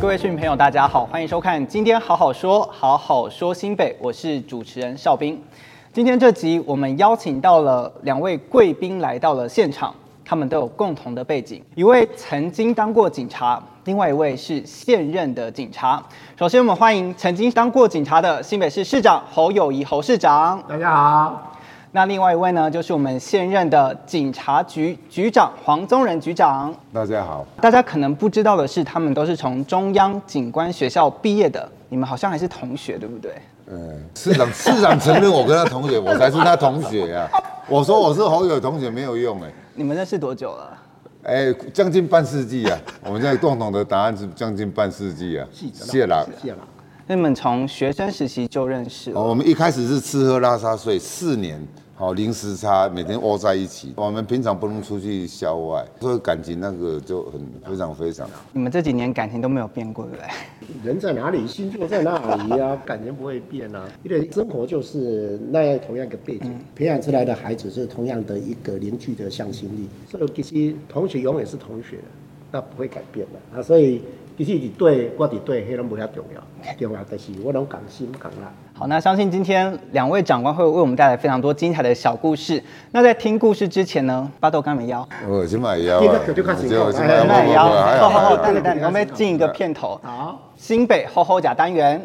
[0.00, 5.36] 各位市民朋友，大家好，欢迎收看今天好好说，好好说新北，我是主持人邵兵。
[5.92, 9.92] 今天这集我们邀请到了两位贵宾来到了现场，
[10.24, 16.00] 他们都有共同的背景，一位曾经当过警察，另外一位是现任的警察。
[16.38, 20.62] 首先，我们欢迎曾经当过警察的新北市市长侯友谊侯市长。
[20.68, 21.57] 大家好。
[21.90, 26.74] 那另外一位呢，就是我们现任的警察局局长黄宗仁局长。
[26.92, 27.46] 大家好。
[27.62, 31.66] 大家可能不知道的是，他们都是从中央警官学校毕业的。
[31.88, 33.32] 你们好像还是同学，对不对？
[33.70, 37.40] 嗯，市长市长承认我跟他同学，我才是他同学呀、啊。
[37.66, 39.50] 我说我是侯友同学没有用哎。
[39.74, 40.78] 你们认识多久了？
[41.22, 42.78] 哎，将近半世纪啊。
[43.02, 45.46] 我们现在共同的答案是将近半世纪啊。
[45.72, 46.58] 谢了，谢了。
[47.10, 49.18] 那你们从学生时期就认识了？
[49.18, 51.58] 我们一开始是吃喝拉撒睡四年。
[51.94, 53.94] 好零时差，每天窝在一起。
[53.96, 58.28] 我们平常不能出去校外，所以感情那个就很非常非常。
[58.52, 60.86] 你们这几年感情都没有变过，对不对？
[60.86, 63.88] 人在哪里，星座在哪里啊，感情不会变啊。
[64.04, 69.88] 因为生活就是那样同样一个背景，培养出来的孩子是同样的一个凝聚的向心力。
[70.08, 71.98] 所以其实同学永远是同学，
[72.52, 73.62] 那不会改变的啊。
[73.62, 74.02] 所以。
[74.38, 76.40] 其实你对我伫对黑龙不太重要，
[76.78, 78.52] 重要的是我能讲心讲啦。
[78.72, 82.62] 好，那相信今天两位长官会为我们带来非常多精彩的小故事。
[82.92, 86.00] 那在听故事之前呢，巴豆干没腰，我先买腰，
[86.32, 86.86] 就开始腰，
[87.26, 90.00] 买腰，好好好，等等等，我们进一个片头。
[90.04, 92.00] 好，新北厚厚甲单元。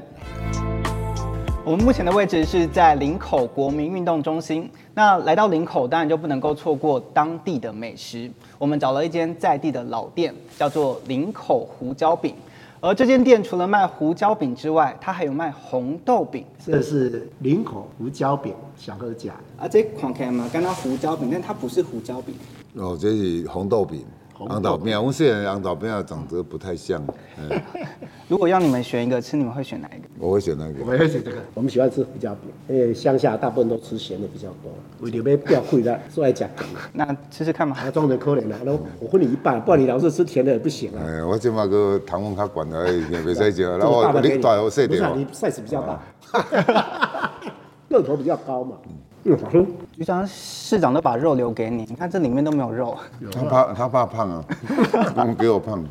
[1.66, 4.70] 我们目前的位置是在林口国民运动中心。
[4.94, 8.30] 那来到林口，当然就不能够错过当地的美食。
[8.58, 12.36] 我们找了一间在地的老店，叫做林口胡椒饼。
[12.82, 16.44] 而这间店除了卖胡椒饼之外，它还有卖红豆饼。
[16.66, 22.36] 这是林口胡椒饼小盒夹啊，这看起来嘛，刚刚胡椒饼，但它不是胡椒饼。
[22.74, 24.04] 哦，这是红豆饼。
[24.48, 27.02] 红豆饼，我现在红豆饼长得不太像。
[28.28, 30.08] 如果要你们选一个吃，你们会选哪一个？
[30.18, 30.74] 我会选那个。
[30.82, 31.38] 我会选这个。
[31.54, 34.72] 我们喜欢吃胡椒饼，因为乡下大部分都吃咸的比较多。
[35.02, 36.50] 为了要不要贵的，所以爱讲。
[36.94, 37.78] 那吃吃看嘛。
[37.78, 41.04] 啊，装的可怜了，那我分你一半，不然你老是吃甜的也不行啊。
[41.06, 43.62] 哎，我今嘛个糖分较高的，也别使食。
[43.64, 45.02] 然后你大我细点。
[45.18, 46.00] 你 size 比较大，
[47.90, 48.78] 个头比较高嘛。
[49.26, 49.66] 嗯，好吃。
[49.94, 52.98] 局长、市长都把肉留给你，你看这里面都没有肉。
[53.32, 54.44] 他怕他怕胖啊，
[55.26, 55.84] 不给我胖。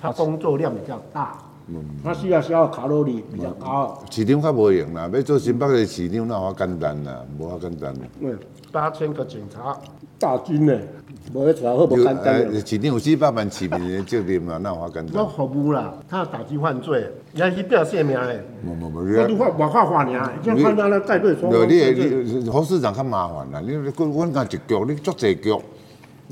[0.00, 3.98] 他工作量比较大，嗯，他需要消耗卡路里比较高。
[4.10, 7.94] 市场较无用啦，要做新北的市场那好简单啦，无遐简单。
[8.20, 8.38] 嗯，
[8.70, 9.74] 八千个警察
[10.18, 10.78] 大军呢，
[11.32, 12.52] 无得出来好不简单。
[12.52, 15.14] 市场有几百万市民的责任嘛，那么简单。
[15.14, 18.40] 那服务啦，他要打击犯罪，你还去表现名嘞？
[18.62, 21.50] 没没没，我都话我话话你啊，像看到那带队说。
[21.66, 25.54] 你你侯市长较麻烦啦，你你我我讲一局，你做一局。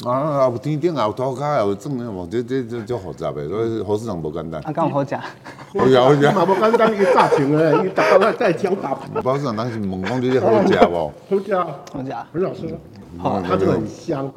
[0.06, 4.60] 啊，有天顶，有土卡，有种的，这这这这复杂的，所以好市长无简单。
[4.62, 5.14] 啊，刚好食。
[5.14, 6.20] 好食好食。
[6.30, 8.94] 嘛无简单，一个炸场的，一打包来带枪打。
[9.22, 11.12] 侯市长当时问讲，你这好食无？
[11.28, 12.78] 好食，好食，很好吃。
[13.18, 14.32] 好，它这个很香，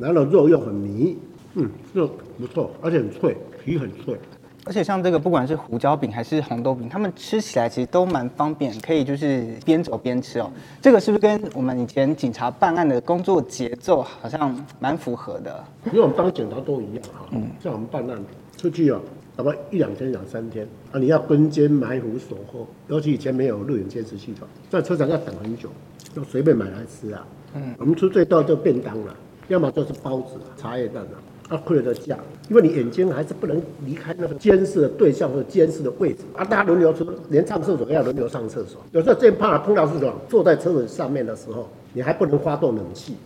[0.00, 1.16] 然后肉又很绵，
[1.54, 4.16] 嗯，肉不错，而且很脆，皮很脆。
[4.64, 10.50] 而且像这个，不管是胡椒饼还是红豆饼，他们吃起来其实都蛮方便，可以就是边走边吃哦。
[10.82, 15.64] 这个是不是跟我们以前警察办案的工作节奏好像蛮符合的？
[15.86, 18.22] 因为我们当警察都一样哈，嗯，像我们办案
[18.58, 19.00] 出去哦，
[19.34, 25.70] 大概一两天两三天啊，你要跟监埋伏守候，尤其以前没有录影监视系统，在车上要等很久，
[26.14, 27.26] 就随便买来吃啊。
[27.54, 29.16] 嗯，我们吃最多就便当了，
[29.48, 31.18] 要么就是包子、茶叶蛋啊。
[31.50, 32.18] 他亏了价，
[32.50, 36.44] 因为你眼睛还是不能离开那个监视的对象或者监视的位置啊！
[36.44, 38.82] 大家轮流出，连上厕所都要轮流上厕所。
[38.92, 40.12] 有时候最怕碰到是什么？
[40.28, 43.16] 坐在车子上面的时候，你还不能发动冷气，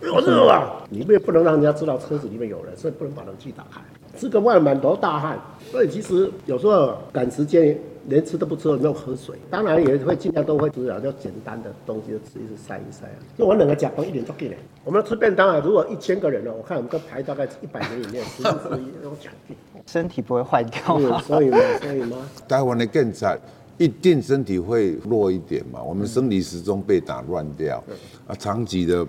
[0.00, 0.82] 有热啊！
[0.88, 3.82] 你也不能让人家知道车子里面有人，所以不能把冷气打开。
[4.16, 5.38] 吃个饭满头大汗，
[5.70, 7.78] 所以其实有时候赶时间。
[8.08, 13.18] 连吃都不吃，没有喝水，当然也会尽量都会吃啊，就简单的东西就吃一吃，塞一塞啊。
[13.36, 14.56] 就我两个甲方一点都给的。
[14.82, 19.54] 我们吃便当啊，如果一千个人呢，我看我们都排大概一百人以内，十分之一都抢定。
[19.86, 21.20] 身体不会坏掉吗？
[21.20, 22.16] 所以嘛，所以嘛，
[22.48, 23.38] 台湾的更惨
[23.76, 25.82] 一定身体会弱一点嘛。
[25.82, 27.94] 我们生理时钟被打乱掉，嗯、
[28.28, 29.06] 啊，长期的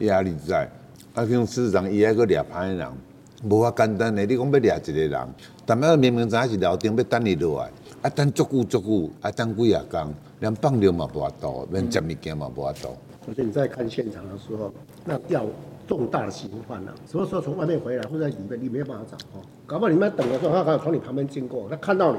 [0.00, 0.68] 压力在，
[1.14, 2.88] 啊，像市长伊还个俩派人，
[3.48, 5.28] 无法简单的，你讲要俩一个人，
[5.64, 7.70] 但系明明早是楼顶要等你落来。
[8.04, 12.88] 啊，等足久足久，啊，等几啊工，连放尿嘛无法度，连食物件嘛无法度。
[13.26, 14.70] 而且你在看现场的时候，
[15.06, 15.46] 那要
[15.88, 19.42] 重大的刑犯了，什么时候从外面回来，或者在里面，你没有办法找哦。
[19.64, 22.18] 搞不好你们在等的时候，他刚好从你旁边经过，他看到你，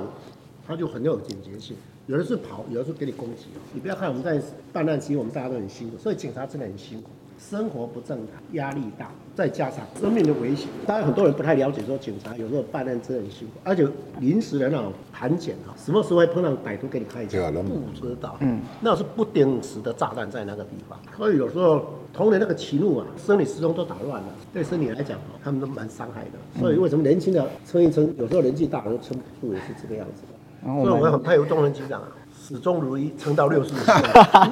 [0.65, 1.77] 他就很有警觉性。
[2.07, 3.45] 有的是跑，有的是给你攻击。
[3.71, 4.41] 你不要看我们在
[4.73, 7.11] 办案期，我们大家都很辛苦，所以警察真的很辛苦。
[7.37, 10.67] 生活不正常，压力大，再加上生命的危险。
[10.87, 13.87] 当然很多人不太了解，说警察有时候办案真的很辛苦，而且
[14.19, 17.53] 临时的那种盘检啊，什么时候会碰到歹徒给你开枪？
[17.53, 18.35] 不知道。
[18.39, 26.59] 嗯，那是不定时的炸弹在那个地方，所以有时候同仁那个起怒啊，生理时钟都打乱了，对身体来讲哦，他们都蛮伤害的。
[26.59, 30.73] 所以为什么年轻的撑一撑，有时候年纪大了又撑不住，也是这个样子的。
[30.83, 32.07] 所以我很佩服中人局长啊。
[32.47, 33.93] 始终如一，撑到六十五岁。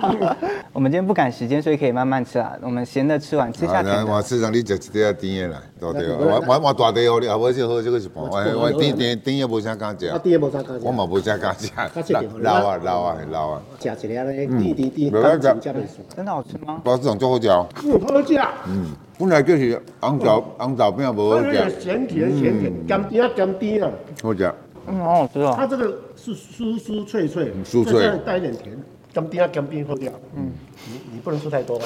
[0.73, 2.53] 我们今天不赶时间，所以可以慢慢吃啊。
[2.59, 4.11] 我们咸的吃完，吃下甜的。
[4.11, 6.15] 我市长，你吃一点甜的啦，对对。
[6.15, 8.23] 我我我大地哦，你后尾就好这个是饭。
[8.23, 10.07] 我我甜甜甜也无啥敢食。
[10.07, 10.81] 啊，甜也无啥敢食。
[10.83, 11.69] 我嘛无啥敢食。
[12.41, 13.61] 老啊老啊老啊。
[13.77, 15.11] 吃一粒咧，甜甜甜。
[15.11, 16.81] 真的好吃吗？
[16.83, 17.47] 包市长最好食。
[17.47, 18.35] 嗯，好食。
[18.67, 18.87] 嗯，
[19.19, 21.79] 本来就是红枣红枣饼无好食。
[21.79, 23.91] 咸甜咸甜，甘甜甘甜啊。
[24.23, 24.51] 好食。
[24.87, 25.53] 嗯，好好吃哦。
[25.55, 28.77] 它这个是酥酥脆脆，酥脆，带一点甜，
[29.13, 30.11] 甘甜啊甘甜好掉。
[30.35, 30.51] 嗯，
[30.87, 31.79] 你你不能吃太多，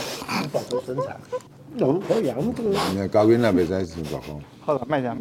[0.52, 1.16] 保持身材。
[1.80, 2.70] 嗯，可以啊，这个。
[2.70, 4.24] 你看高原那边在吃啥个？
[4.62, 5.16] 好了，卖 家。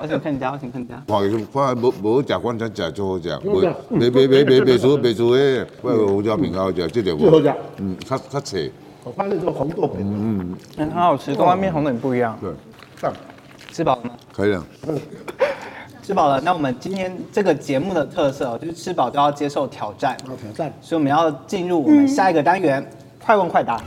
[0.00, 1.02] 我想看家，我想看家。
[1.06, 3.28] 看就是看无无好食，反正食就好食。
[3.28, 7.30] 袂袂袂袂袂袂输袂输诶，我胡椒饼好食，这条无。
[7.30, 7.54] 好食。
[7.76, 8.72] 嗯，较较脆。
[9.04, 12.36] 我发现这个红豆饼，嗯嗯，很好吃，跟外面红豆饼不一样。
[12.40, 12.50] 对。
[13.70, 14.10] 吃饱了吗？
[14.32, 14.64] 可以了。
[16.08, 20.16] 吃饱了，那我们今天这个节目的特色就是吃饱都要接受挑战。
[20.24, 22.82] 挑战，所以我们要进入我们下一个单元，
[23.22, 23.78] 快问快答。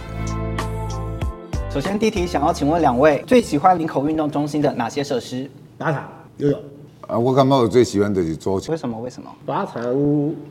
[1.73, 5.49] 首先第一题，想要请问两位最喜欢林口运动中心的哪些设施？
[5.79, 6.07] 打卡、
[6.37, 6.59] 游泳。
[7.07, 8.71] 啊，我感觉我最喜欢的是桌球。
[8.71, 8.99] 为什么？
[8.99, 9.27] 为什么？
[9.47, 9.81] 靶场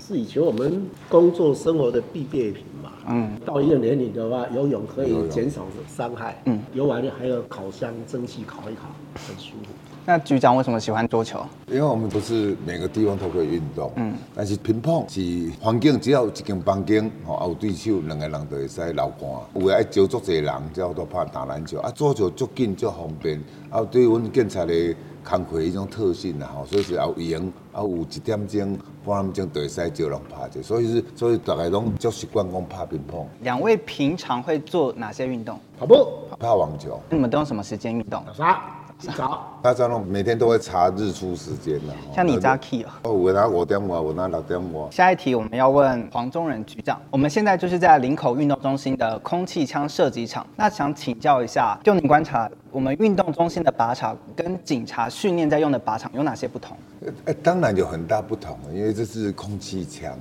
[0.04, 2.69] 是以前我们工作生活的必备品嘛。
[3.08, 3.30] 嗯。
[3.44, 6.40] 到一个年龄的话，游泳可以减少伤害。
[6.44, 6.60] 嗯。
[6.74, 8.82] 游完了还有烤箱蒸汽烤一烤，
[9.26, 9.72] 很舒服。
[10.06, 11.38] 那局长为什么喜欢桌球？
[11.68, 19.30] 因为我们不是每个地方都可以运动，嗯，但是乒乓是环境，只要有一间房间，吼，有对手，两个人就会使流汗。
[19.54, 21.78] 有的爱招足侪人，才好多拍打篮球。
[21.80, 30.62] 啊，桌球足紧足方便，啊，对阮警察的工课一种特性啦，吼，所以是有赢，啊，有一点钟、半点钟就会使招人拍者。
[30.62, 33.24] 所以是，所以大家拢就习惯讲拍乒乓。
[33.42, 35.58] 两位平常会做哪些运动？
[35.78, 36.06] 跑步、
[36.38, 37.00] 打网球。
[37.10, 37.44] 你们都用。
[37.44, 38.22] 什么时间运动？
[38.32, 38.79] 啥？
[39.00, 41.94] 洗澡，他这种每天都会查日出时间的。
[42.14, 44.86] 像你扎 key 哦，我拿五点五，我拿六点五。
[44.90, 56.76] 下一题我们要问黄宗仁局长，我们现在就是在林口运动中心的空气枪射击场，那想请教一下，就您观察，我们运动中心的靶场跟警察训练在用的靶场有哪些不同？
[57.24, 60.12] 呃，当然有很大不同，因为这是空气枪，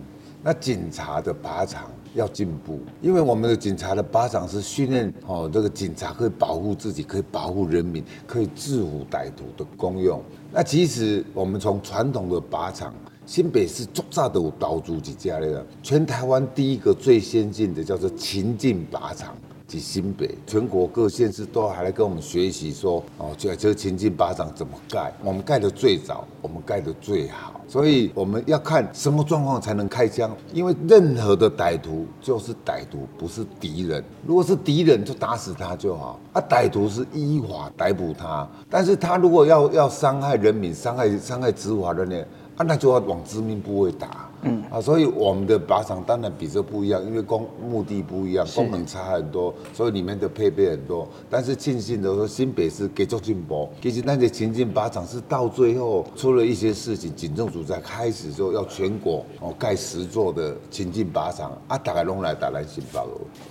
[0.42, 1.84] 那警察的靶场。
[2.16, 10.22] 要进步，因为我们的警察的靶场是训练哦，这个警察可以保护自己，可以保护人民，可以制服歹徒的功用。
[10.52, 12.94] 那其实我们从传统的靶场，
[13.26, 19.36] 新北市最早都有投资几家的，全台湾第一个最先进的叫做情境靶场。
[19.70, 25.14] 及新北，全国各县市都还来跟我们学习，说哦，这这个情境靶场怎么盖？
[25.24, 34.04] 我们盖的最早，我们盖的最好，所以我们要看什么状况才能开枪，因为任何的歹徒就是歹徒，不是敌人。
[34.26, 36.20] 如果是敌人，就打死他就好。
[36.34, 42.28] 啊，歹徒是依法逮捕他，但是他如果要要伤害人民、伤害伤害执法的人，
[42.58, 44.29] 啊，那就要往致命部位打。
[44.42, 51.08] 嗯啊，所以我们的靶场当然比这不一样，因为功目的不一样，功能差很多，所以里面的配备很多。
[51.30, 53.70] 但是庆幸的说，新北市给做进步。
[53.82, 63.00] 其实那些前进靶场是到最后出了一些事情，警政署才开始说要全国哦盖十座的前进靶场啊，大概拢来打来新北。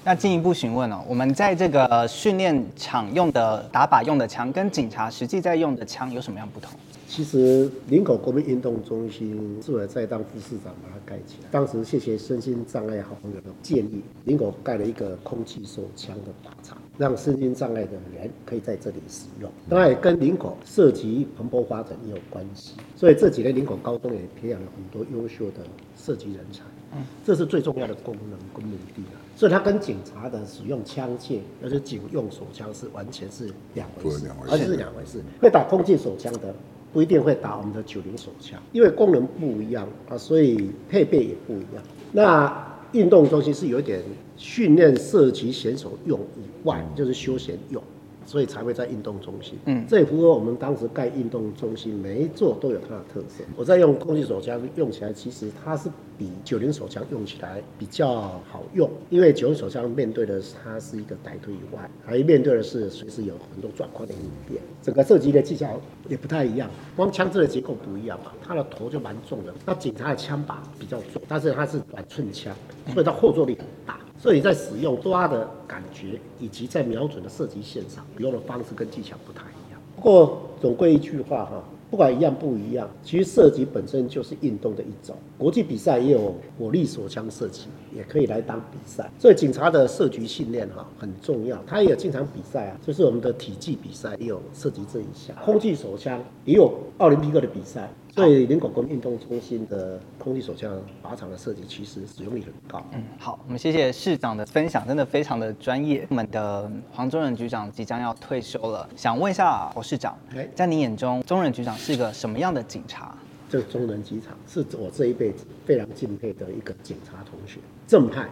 [0.04, 6.70] 那进一步询问哦，我们在这个训练场用的打靶用的枪，跟警察实际在用的枪有什么样不同？
[7.08, 11.48] 其实林口国民运动中心是我在当副市长把它盖起来。
[11.50, 19.50] 当时谢谢身心障碍好朋友的建议，林口盖了一个空气手枪的靶场，让身心障碍的人可以在这里使用。
[19.70, 22.74] 当然也跟林口涉及蓬勃发展也有关系。
[22.94, 25.62] 所以这几年林口高中也培养了很多优秀的
[25.96, 26.60] 射击人才。
[26.92, 29.18] 嗯，这是最重要的功能跟目的了。
[29.34, 35.22] 所以它跟警察的使用枪械，而且警用手枪是完全是两回事，而且是两回事。
[35.40, 36.54] 会打空气手枪的。
[36.92, 41.82] 不一定会打我们的九零手枪，因为功能不一样啊，所以配备也不一样。
[42.12, 44.00] 那运动中心是有点
[44.36, 47.82] 训练射击选手用以外，就是休闲用。
[48.28, 49.58] 所以才会在运动中心。
[49.64, 53.42] 嗯，这也符合我们当时盖运动中心，每一座都有它的特色。
[53.56, 58.20] 我在用空气手枪用起来，其实它是比九零手枪用起来比较
[58.50, 64.60] 好用，因为九零手枪面对的是它是一个歹徒以外，还面对的是随时有很多状况的应变。
[64.82, 69.54] 整个射击的技巧也不太一样，光枪支的结构不一样嘛，它的头就蛮重的。
[69.64, 72.54] 那警察的枪把比较重，但是它是短寸枪，
[72.92, 73.98] 所以它后坐力很大。
[74.18, 79.80] 所以在使用抓的感觉以及在瞄准的射击线上，用的方式跟技巧不太一样。
[79.96, 81.62] 不过总归一句话哈。
[81.90, 85.16] 不管一样不一样，其实射击本身就是运动的一种。
[85.38, 87.62] 国际比赛也有火力手枪射击，
[87.96, 89.10] 也可以来当比赛。
[89.18, 97.90] 所以警察的射击训练哈很重要，他也有经常比赛啊，就是我们的体技比赛也有射击这一项，空气手枪也有奥林匹克的比赛。
[98.14, 102.84] 所以林口公运动中心的空气手枪靶场的设计其实使用率很高。
[102.92, 106.06] 嗯，好，我们谢谢市长的分享，真的非常的专业。
[106.10, 110.18] 我们的黄宗仁局长即将要退休了，想问一下侯市长，
[110.54, 113.16] 在你眼中，宗仁局长是一个什么样的警察？
[113.50, 118.28] 这个宗仁机场是我这一辈子非常敬佩的一个警察同学，正派、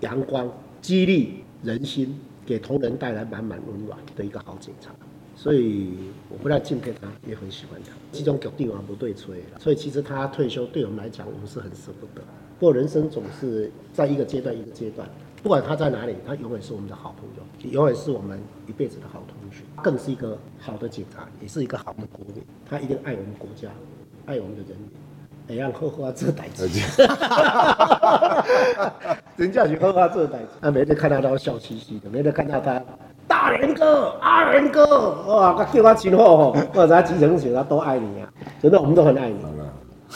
[0.00, 0.50] 阳光、
[0.82, 4.90] 激励人心，给同仁带来满满温暖的一个好警察。
[5.38, 5.92] 所以
[6.28, 7.92] 我不太敬佩他，也很喜欢他。
[8.10, 12.20] 其中搞定王不对吹，所以其实他退休对我们来讲，我们是很舍不得。
[12.58, 15.08] 不过人生总是在一个阶段一个阶段，
[15.40, 22.42] 不管他在哪里，他永远是我们的好朋友，永远是我们一辈子的好同学，更是一个好的警察，也是一个好的国民。
[22.68, 23.68] 他一定爱我们国家，
[24.26, 24.90] 爱我们的人民。
[25.50, 26.66] 哎呀，好好做代志，
[29.36, 32.82] 人家是好好做代志，啊，每天看到他笑嘻嘻的，每天看到他。
[33.28, 38.28] 大人哥，二仁哥，哇，他对我亲厚，或者他基层警察都爱你啊，
[38.60, 39.36] 真的，我们都很爱你。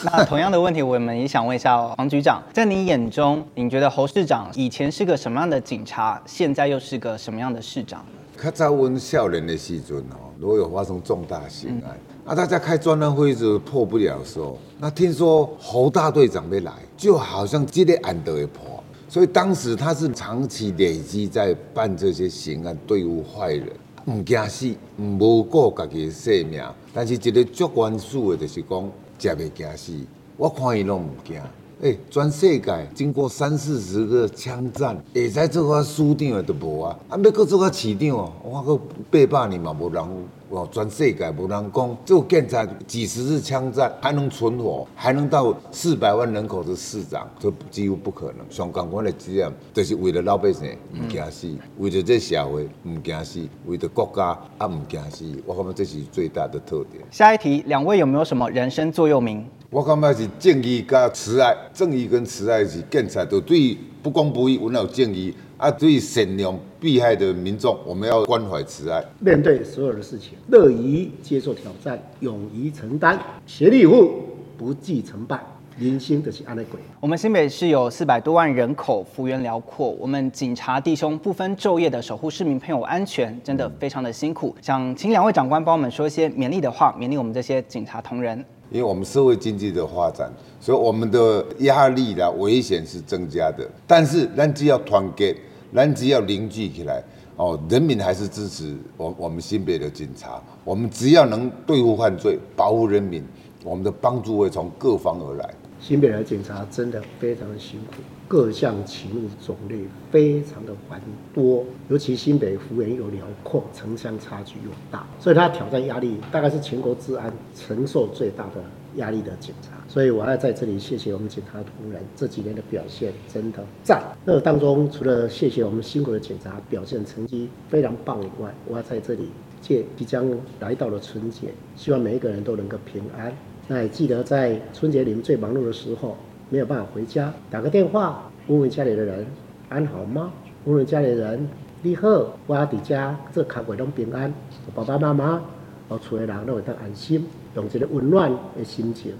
[0.03, 8.03] 那同样的问题，我们也想问一下黄局长，在你眼中，你觉得侯市长以前是个什么样的警察，现在又是个什么样的市长？
[8.41, 18.72] 较早阮少年的时阵哦，如果有发生重大刑案，嗯、啊，大家开专案会议破不了的时候，那听说侯大队长没来，就好像这个案都会破。
[19.13, 23.69] 所以当时他是长期累积在办这些刑案，对付坏人，
[24.05, 26.59] 唔惊死，唔无顾家己的性命。
[26.91, 29.93] 但是一个最关注的，就是讲，食袂惊死，
[30.35, 31.39] 我看伊拢唔惊。
[31.83, 38.77] 哎、欸，全世界经过三四十个枪战，会使做个署长的都无啊，啊，要搁做个市长，我搁
[39.11, 40.01] 八百年嘛无人。
[40.47, 48.49] 哦，全世界无人讲，就现在几十次枪战还能存活，还能到四百万人口的市长，这几乎不可能。
[48.49, 55.25] 上港湾的职业就是为了老百姓唔惊死，嗯、为了这社会唔惊死，为了国家啊唔惊死。
[55.45, 57.03] 我感觉这是最大的特点。
[57.11, 59.45] 下一题，两位有没有什么人生座右铭？
[59.73, 65.33] 我感觉是正义加慈爱，正义跟慈爱是建材都对不公不义，我有正义。
[65.57, 74.11] 啊，对善良被害的民众，我们要关怀慈爱，面对所有的事情，乐于接受挑战，勇于承担，协力以赴，
[74.59, 75.39] 不计成败。
[75.79, 76.79] 人生就是安内过。
[76.99, 84.55] 我们新北市有四百多万人口，幅员辽阔，我们警察弟兄不分昼夜的守护市民朋友安全，真的非常的辛苦。
[84.61, 88.45] 想请两位长官帮我们说一些勉励的话，勉励我们这些警察同仁。
[88.73, 95.33] 因为我们社会经济的发展，所以我们的压力啦危险是增加的，但是人只要团结。
[95.71, 97.03] 人只要凝聚起来，
[97.35, 100.39] 哦，人民还是支持我我们新北的警察。
[100.63, 103.23] 我们只要能对付犯罪、保护人民，
[103.63, 105.49] 我们的帮助会从各方而来。
[105.85, 111.01] 新北的警察真的非常的辛苦，各项勤务种类非常的繁
[111.33, 118.63] 多，尤其新北幅员又辽阔，城乡差距又大，所以他挑战压力大概是全国治安承受最大的。
[118.97, 124.03] 压力的警察，所以我要在这里谢谢我们警察同仁这几年的表现，真的赞。
[124.23, 133.33] 那当中除了谢谢我们辛苦的警察表现成绩非常棒以外，我要在这里借即将来到了春节，希望每一个人都能够平安。
[133.67, 136.17] 那也记得在春节你们最忙碌的时候
[136.49, 139.25] 没有办法回家，打个电话问问家里的人
[139.69, 140.31] 安好吗？
[140.65, 141.47] 问问家里人
[141.81, 142.07] 你好，
[142.47, 144.33] 我在家这卡鬼都平安，
[144.75, 145.41] 爸爸妈妈
[145.87, 147.25] 我厝的人都会得安心。
[147.55, 149.13] 用这个温暖的心情，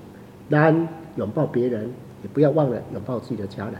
[0.49, 1.83] 咱拥抱别人，
[2.23, 3.75] 也不要忘了拥抱自己的家人。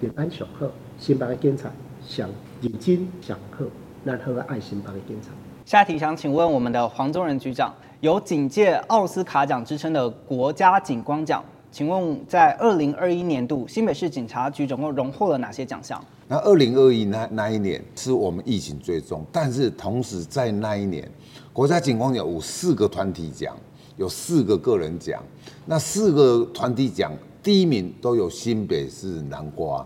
[0.00, 1.70] 平安小贺，新北的警察
[2.02, 2.28] 想
[2.62, 3.66] 认真想贺，
[4.06, 5.28] 咱好爱新北的警察。
[5.66, 16.00] 下一题想请问我们的黄宗仁局长，有警界奥斯卡奖之称的国家警光奖，请问在二零二一年度新北市警察局总共荣获了哪些奖项？
[16.28, 21.10] 那二零二一那那一年是我们疫情最重，但是同时在那一年，
[21.52, 23.56] 国家警光奖有四个团体奖。
[23.96, 25.20] 有四个个人奖，
[25.66, 27.10] 那四个团体奖
[27.42, 29.84] 第一名都有新北市南瓜，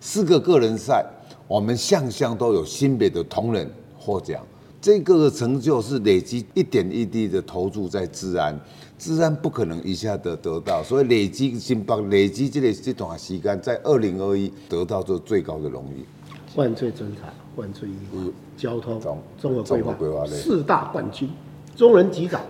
[0.00, 1.04] 四个个人赛，
[1.46, 4.42] 我们项项都有新北的同仁获奖。
[4.80, 8.58] 这个成就是累积一点一滴的投注在治安，
[8.98, 16.04] 治安不可能一下子得到，所以累积新北累积这个这段时间，在二零二一得到这最高的荣誉。
[16.56, 18.98] 万岁侦查，万岁义务，交通
[19.38, 21.28] 综合规划四大冠军，
[21.76, 22.40] 中人局长。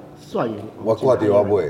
[0.84, 1.60] 我挂电话不？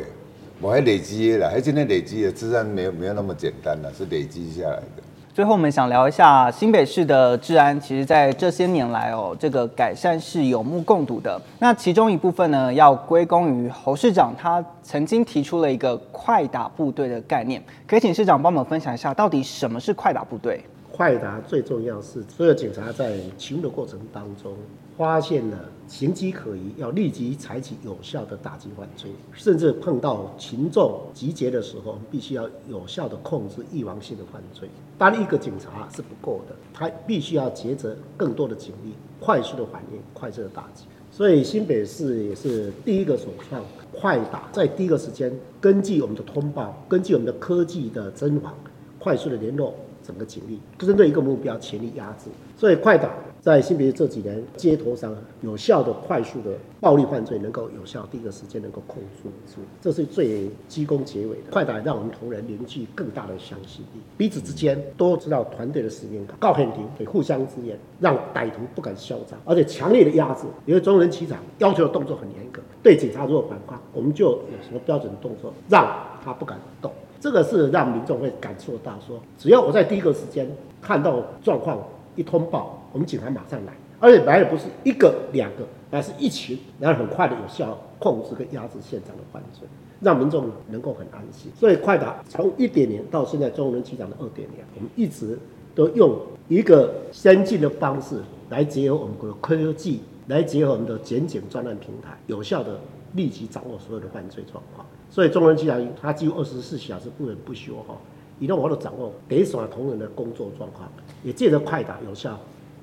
[0.61, 5.02] 我还累积的啦，还今天累积的，自然没有没有那么简单了，是累积下来的。
[5.40, 11.40] 最后我们想聊一下新北市的治安，其实在这些年来哦，这个改善是有目共睹的。
[11.59, 17.62] 那其中一部分呢，要归功于侯市长，他曾经提出了一个快打部队的概念。
[17.87, 20.62] 可以请市长帮我们分享一下，到底什么是快打部队？
[21.00, 24.52] 快打最重要是所有警察在勤务的过程当中，
[24.99, 34.69] 发现了形迹可疑，要立即采取有效的打击犯罪，甚至碰到群众集结的时候，必须要有效的控制预防性的犯罪。
[34.99, 40.85] 单一个警察是不够的，他必须要结合更多的警力，快速的反应，快速的打击。
[41.11, 43.64] 所以新北市也是第一个首创
[43.99, 48.54] 快打，在第一个时间，根据我们的通报，根据我们的科技的侦防，
[48.99, 49.75] 快速的联络。
[50.11, 53.09] 整个警力针对一个目标全力压制，所以快打
[53.40, 56.50] 在新北这几年街头上有效的、快速的
[56.81, 61.52] 暴力犯罪能够有效第一个时间能够控制住，这是最居功结尾的。
[61.52, 70.43] 快打让我们同仁凝聚更大的向心力，彼此之间都知道团队的使命感，高肯定会互相支援，让歹徒不敢嚣张，而且强烈的压制。
[70.67, 75.87] 因为中人机长要求的动作很严格，对警察如果反抗，我们就有什么标准的动作，让
[76.25, 76.90] 他不敢动。
[77.21, 80.50] 这个是让民众会感受到说，只要我在第一个时间
[80.81, 81.79] 看到状况
[82.17, 89.69] 一通报，我们警察马上来，而且来的不是一个两个，而是一群，然后很快的有效控制跟压制现场的犯罪，
[90.00, 91.53] 让民众能够很安心。
[91.55, 95.39] 所以快打从一点零到现在中人机长的二点零，我们一直
[95.75, 98.17] 都用一个先进的方式
[98.49, 102.81] 来结合我们的科技，来结合我们的检警专案平台，有效的
[103.14, 104.87] 立即掌握所有的犯罪状况。
[105.11, 107.97] 所以中人机长他几乎二十四小时不能不休哈，
[108.38, 110.88] 移动我的掌握第一线同仁的工作状况，
[111.25, 112.38] 也借着快打有效，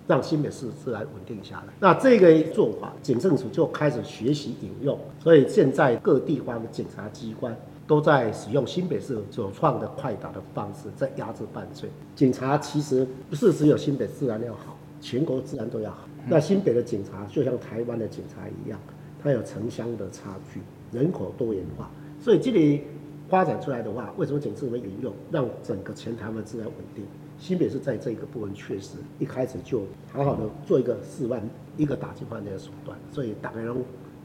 [0.07, 1.73] 让新北市自然稳定下来。
[1.79, 7.55] 那这个做法，警政署就开始学习引用，所以现在各地方的警察机关
[7.87, 11.89] 都在使用新北市首创的快打的方式，在压制犯罪。
[12.13, 15.99] 警察其实不是只有新北治安要好，全国治安都要好。
[16.27, 18.77] 那新北的警察就像台湾的警察一样，
[19.23, 20.61] 它有城乡的差距，
[20.91, 21.89] 人口多元化。
[22.19, 22.83] 所以这里
[23.29, 27.03] 发展出来的话，为什么仅次为引用，让整个全台湾自然稳定？
[27.39, 31.41] 新北是在这个部分确实一开始就好好的做一个示范，
[31.77, 33.77] 一个打击犯罪的手段，所以大家都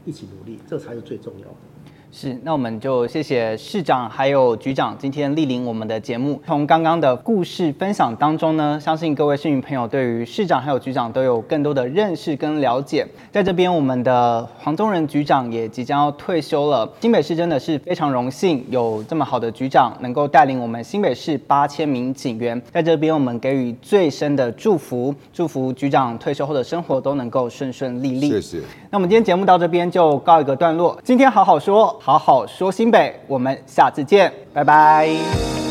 [0.03, 1.55] 一起努力，这才是最重要的。
[2.15, 6.39] 是，那我们就谢谢市长还有局长今天莅临我们的节目。
[6.45, 13.03] 从刚刚的故事分享当中呢，相信各位市民朋友对于市长还有局长都有更多的认识跟了解。
[13.31, 16.87] 在这边，我们的黄宗仁局长也即将要退休了。
[17.01, 22.61] 新北市真的是非常荣幸有这么好的局长能够带领我们新北市八千名警员。
[22.71, 28.29] 在这边，我们给予最深的祝福，祝福局长退休后的生活都能够顺顺利利。
[28.29, 28.59] 谢谢。
[28.91, 30.95] 那我们今天节目到这边就告一个段落。
[31.03, 31.99] 今天好好说。
[32.05, 35.62] 好好说新北，我们下次见，拜拜。